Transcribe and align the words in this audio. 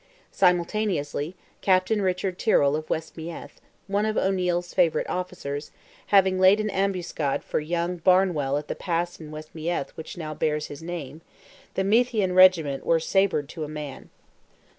Simultaneously, 0.31 1.35
Captain 1.61 2.01
Richard 2.01 2.39
Tyrrell 2.39 2.75
of 2.75 2.89
West 2.89 3.15
Meath—one 3.15 4.03
of 4.07 4.17
O'Neil's 4.17 4.73
favourite 4.73 5.07
officers—having 5.07 6.39
laid 6.39 6.59
an 6.59 6.71
ambuscade 6.71 7.43
for 7.43 7.59
young 7.59 7.97
Barnewell 7.99 8.57
at 8.57 8.67
the 8.67 8.73
pass 8.73 9.19
in 9.19 9.29
West 9.29 9.53
Meath 9.53 9.91
which 9.93 10.17
now 10.17 10.33
bears 10.33 10.65
his 10.69 10.81
name, 10.81 11.21
the 11.75 11.83
Meathian 11.83 12.33
regiment 12.33 12.83
were 12.83 12.99
sabred 12.99 13.47
to 13.49 13.63
a 13.63 13.67
man. 13.67 14.09